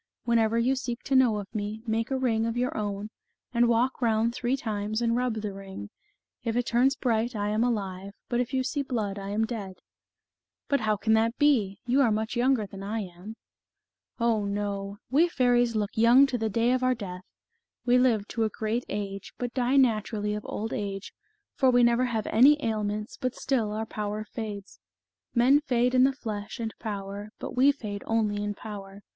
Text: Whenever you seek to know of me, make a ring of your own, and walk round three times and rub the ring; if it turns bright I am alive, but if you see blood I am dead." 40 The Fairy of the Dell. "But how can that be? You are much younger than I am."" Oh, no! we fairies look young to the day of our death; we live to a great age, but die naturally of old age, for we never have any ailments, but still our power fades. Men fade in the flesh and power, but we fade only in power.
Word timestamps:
Whenever 0.23 0.57
you 0.57 0.75
seek 0.75 1.03
to 1.03 1.15
know 1.15 1.37
of 1.37 1.45
me, 1.53 1.83
make 1.85 2.09
a 2.09 2.17
ring 2.17 2.47
of 2.47 2.57
your 2.57 2.75
own, 2.75 3.11
and 3.53 3.67
walk 3.67 4.01
round 4.01 4.33
three 4.33 4.57
times 4.57 4.99
and 4.99 5.15
rub 5.15 5.35
the 5.35 5.53
ring; 5.53 5.91
if 6.43 6.55
it 6.55 6.65
turns 6.65 6.95
bright 6.95 7.35
I 7.35 7.49
am 7.49 7.63
alive, 7.63 8.13
but 8.27 8.39
if 8.39 8.51
you 8.51 8.63
see 8.63 8.81
blood 8.81 9.19
I 9.19 9.29
am 9.29 9.45
dead." 9.45 9.75
40 9.75 9.75
The 9.75 9.75
Fairy 9.75 9.75
of 9.75 9.75
the 9.75 9.75
Dell. 9.75 10.65
"But 10.69 10.79
how 10.85 10.97
can 10.97 11.13
that 11.13 11.37
be? 11.37 11.79
You 11.85 12.01
are 12.01 12.11
much 12.11 12.35
younger 12.35 12.65
than 12.65 12.81
I 12.81 13.01
am."" 13.01 13.35
Oh, 14.19 14.45
no! 14.45 14.97
we 15.11 15.27
fairies 15.27 15.75
look 15.75 15.91
young 15.93 16.25
to 16.25 16.37
the 16.39 16.49
day 16.49 16.71
of 16.71 16.81
our 16.81 16.95
death; 16.95 17.25
we 17.85 17.99
live 17.99 18.27
to 18.29 18.43
a 18.43 18.49
great 18.49 18.85
age, 18.89 19.33
but 19.37 19.53
die 19.53 19.77
naturally 19.77 20.33
of 20.33 20.43
old 20.47 20.73
age, 20.73 21.13
for 21.53 21.69
we 21.69 21.83
never 21.83 22.05
have 22.05 22.25
any 22.31 22.57
ailments, 22.65 23.17
but 23.17 23.35
still 23.35 23.71
our 23.71 23.85
power 23.85 24.25
fades. 24.25 24.79
Men 25.35 25.59
fade 25.59 25.93
in 25.93 26.05
the 26.05 26.11
flesh 26.11 26.59
and 26.59 26.73
power, 26.79 27.29
but 27.37 27.55
we 27.55 27.71
fade 27.71 28.03
only 28.07 28.43
in 28.43 28.55
power. 28.55 29.03